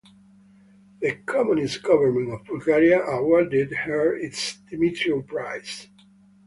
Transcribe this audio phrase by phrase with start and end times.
[0.99, 5.89] The communist government of Bulgaria awarded her its Dimitrov Prize.